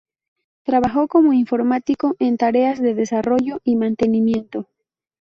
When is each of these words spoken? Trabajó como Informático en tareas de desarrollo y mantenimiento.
Trabajó 0.63 1.07
como 1.07 1.31
Informático 1.31 2.15
en 2.17 2.37
tareas 2.37 2.81
de 2.81 2.95
desarrollo 2.95 3.61
y 3.63 3.75
mantenimiento. 3.75 4.65